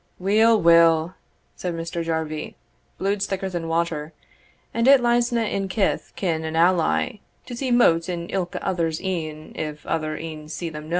[0.17, 1.13] "Weel, weel,"
[1.55, 2.03] said Mr.
[2.03, 2.55] Jarvie,
[2.97, 4.13] "bluid's thicker than water;
[4.73, 9.51] and it liesna in kith, kin, and ally, to see motes in ilka other's een
[9.53, 10.89] if other een see them no.